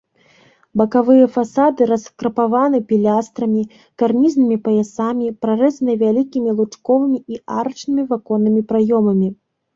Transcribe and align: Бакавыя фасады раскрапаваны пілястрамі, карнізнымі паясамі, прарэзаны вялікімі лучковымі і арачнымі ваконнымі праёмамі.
Бакавыя 0.79 1.25
фасады 1.35 1.81
раскрапаваны 1.91 2.79
пілястрамі, 2.91 3.61
карнізнымі 4.03 4.57
паясамі, 4.69 5.27
прарэзаны 5.45 5.93
вялікімі 6.03 6.57
лучковымі 6.63 7.17
і 7.37 7.41
арачнымі 7.59 8.03
ваконнымі 8.17 8.61
праёмамі. 8.75 9.29